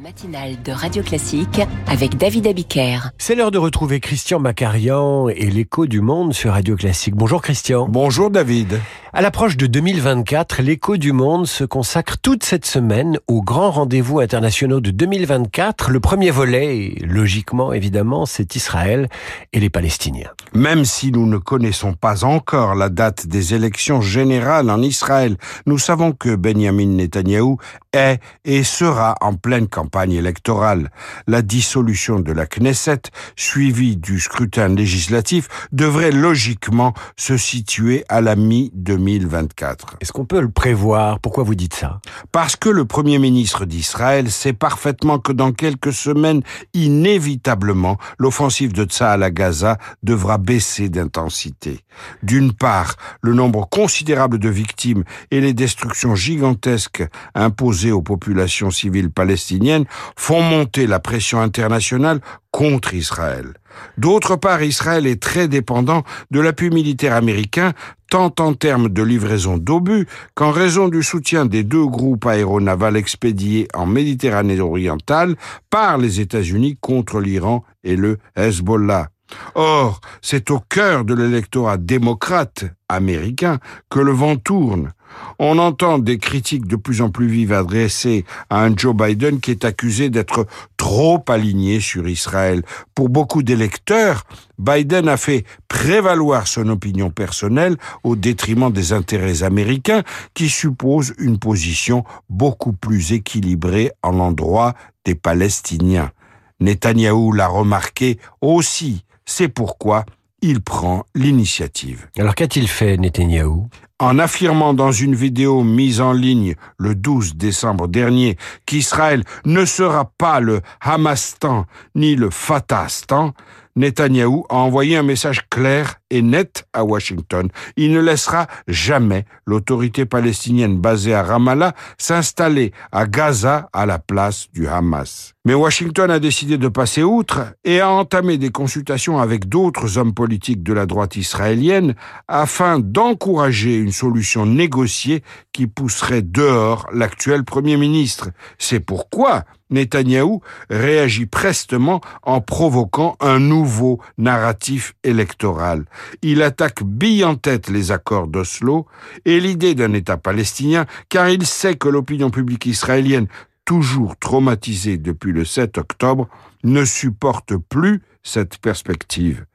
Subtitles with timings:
[0.00, 3.10] matinale de Radio Classique avec David Abiker.
[3.18, 7.14] C'est l'heure de retrouver Christian Macarian et l'écho du monde sur Radio Classique.
[7.14, 7.86] Bonjour Christian.
[7.86, 8.80] Bonjour David.
[9.12, 14.20] À l'approche de 2024, l'écho du monde se consacre toute cette semaine aux grands rendez-vous
[14.20, 15.90] internationaux de 2024.
[15.90, 19.08] Le premier volet, logiquement évidemment, c'est Israël
[19.52, 20.30] et les Palestiniens.
[20.54, 25.36] Même si nous ne connaissons pas encore la date des élections générales en Israël,
[25.66, 27.58] nous savons que Benjamin Netanyahou
[27.92, 30.90] est et sera en pleine campagne électorale.
[31.26, 33.02] La dissolution de la Knesset,
[33.36, 39.96] suivie du scrutin législatif, devrait logiquement se situer à la mi-2024.
[40.00, 41.20] Est-ce qu'on peut le prévoir?
[41.20, 42.00] Pourquoi vous dites ça?
[42.32, 46.42] Parce que le Premier ministre d'Israël sait parfaitement que dans quelques semaines,
[46.74, 51.80] inévitablement, l'offensive de Tsahal à Gaza devra baisser d'intensité.
[52.22, 59.10] D'une part, le nombre considérable de victimes et les destructions gigantesques imposées aux populations civiles
[59.10, 59.69] palestiniennes
[60.16, 62.20] font monter la pression internationale
[62.50, 63.54] contre Israël.
[63.98, 67.72] D'autre part, Israël est très dépendant de l'appui militaire américain,
[68.10, 73.68] tant en termes de livraison d'obus qu'en raison du soutien des deux groupes aéronavals expédiés
[73.74, 75.36] en Méditerranée orientale
[75.70, 79.08] par les États-Unis contre l'Iran et le Hezbollah.
[79.54, 84.92] Or, c'est au cœur de l'électorat démocrate américain que le vent tourne.
[85.38, 89.50] On entend des critiques de plus en plus vives adressées à un Joe Biden qui
[89.50, 92.62] est accusé d'être trop aligné sur Israël.
[92.94, 94.24] Pour beaucoup d'électeurs,
[94.58, 100.02] Biden a fait prévaloir son opinion personnelle au détriment des intérêts américains
[100.34, 106.12] qui supposent une position beaucoup plus équilibrée en l'endroit des Palestiniens.
[106.60, 109.04] Netanyahou l'a remarqué aussi.
[109.32, 110.06] C'est pourquoi
[110.42, 112.08] il prend l'initiative.
[112.18, 113.68] Alors qu'a-t-il fait, Netanyahou
[114.00, 120.10] en affirmant dans une vidéo mise en ligne le 12 décembre dernier qu'Israël ne sera
[120.18, 123.34] pas le Hamastan ni le Fatahstan,
[123.76, 127.48] Netanyahou a envoyé un message clair et net à Washington.
[127.76, 134.48] Il ne laissera jamais l'autorité palestinienne basée à Ramallah s'installer à Gaza à la place
[134.52, 135.34] du Hamas.
[135.44, 140.14] Mais Washington a décidé de passer outre et a entamé des consultations avec d'autres hommes
[140.14, 141.94] politiques de la droite israélienne
[142.28, 148.30] afin d'encourager une solution négociée qui pousserait dehors l'actuel Premier ministre.
[148.56, 155.86] C'est pourquoi Netanyahou réagit prestement en provoquant un nouveau narratif électoral.
[156.22, 158.86] Il attaque bille en tête les accords d'Oslo
[159.24, 163.26] et l'idée d'un État palestinien car il sait que l'opinion publique israélienne,
[163.64, 166.28] toujours traumatisée depuis le 7 octobre,
[166.62, 169.46] ne supporte plus cette perspective.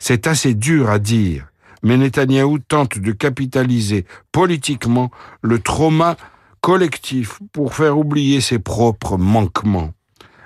[0.00, 1.46] C'est assez dur à dire,
[1.84, 5.10] mais Netanyahou tente de capitaliser politiquement
[5.42, 6.16] le trauma
[6.60, 9.92] collectif pour faire oublier ses propres manquements.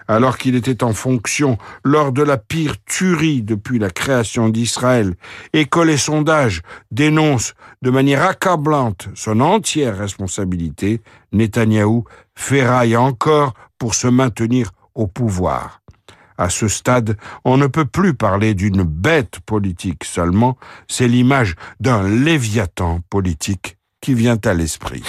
[0.09, 5.15] Alors qu'il était en fonction lors de la pire tuerie depuis la création d'Israël
[5.53, 13.95] et que les sondages dénoncent de manière accablante son entière responsabilité, Netanyahou ferraille encore pour
[13.95, 15.83] se maintenir au pouvoir.
[16.39, 20.57] À ce stade, on ne peut plus parler d'une bête politique seulement,
[20.87, 25.03] c'est l'image d'un léviathan politique qui vient à l'esprit.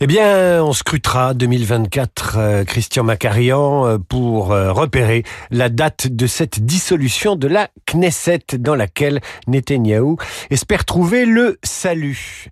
[0.00, 5.22] Eh bien, on scrutera 2024, euh, Christian Macarian, euh, pour euh, repérer
[5.52, 10.16] la date de cette dissolution de la Knesset dans laquelle Netanyahou
[10.50, 12.48] espère trouver le salut.